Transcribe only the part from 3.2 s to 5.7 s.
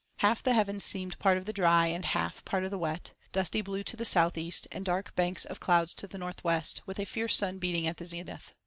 dusty blue to the south east, and dark banks of